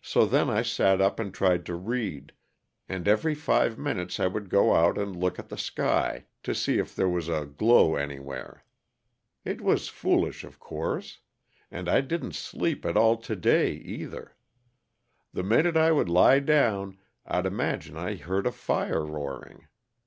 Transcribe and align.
So 0.00 0.24
then 0.24 0.48
I 0.48 0.62
sat 0.62 1.02
up 1.02 1.20
and 1.20 1.34
tried 1.34 1.66
to 1.66 1.74
read, 1.74 2.32
and 2.88 3.06
every 3.06 3.34
five 3.34 3.76
minutes 3.78 4.18
I 4.18 4.26
would 4.26 4.48
go 4.48 4.72
out 4.74 4.96
and 4.96 5.14
look 5.14 5.38
at 5.38 5.50
the 5.50 5.58
sky, 5.58 6.24
to 6.44 6.54
see 6.54 6.78
if 6.78 6.96
there 6.96 7.06
was 7.10 7.28
a 7.28 7.44
glow 7.44 7.94
anywhere. 7.94 8.64
It 9.44 9.60
was 9.60 9.88
foolish, 9.90 10.42
of 10.42 10.58
course. 10.58 11.18
And 11.70 11.86
I 11.86 12.00
didn't 12.00 12.34
sleep 12.34 12.86
at 12.86 12.96
all 12.96 13.18
to 13.18 13.36
day, 13.36 13.72
either. 13.72 14.34
The 15.34 15.42
minute 15.42 15.76
I 15.76 15.92
would 15.92 16.08
lie 16.08 16.40
down 16.40 16.96
I'd 17.26 17.44
imagine 17.44 17.94
I 17.94 18.14
heard 18.16 18.46
a 18.46 18.52
fire 18.52 19.04
roaring. 19.04 19.66